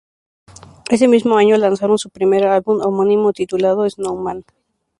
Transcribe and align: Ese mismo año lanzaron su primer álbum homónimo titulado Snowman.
Ese 0.89 1.07
mismo 1.07 1.37
año 1.37 1.55
lanzaron 1.59 1.99
su 1.99 2.09
primer 2.09 2.43
álbum 2.47 2.81
homónimo 2.81 3.33
titulado 3.33 3.87
Snowman. 3.87 4.45